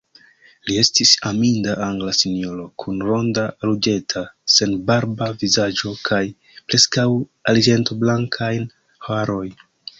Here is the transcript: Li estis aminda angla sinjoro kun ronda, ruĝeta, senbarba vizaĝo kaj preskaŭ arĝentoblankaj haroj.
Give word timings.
Li 0.69 0.77
estis 0.83 1.09
aminda 1.31 1.75
angla 1.87 2.13
sinjoro 2.19 2.65
kun 2.85 3.03
ronda, 3.11 3.45
ruĝeta, 3.69 4.25
senbarba 4.55 5.29
vizaĝo 5.45 5.95
kaj 6.11 6.25
preskaŭ 6.57 7.07
arĝentoblankaj 7.55 8.53
haroj. 9.11 9.49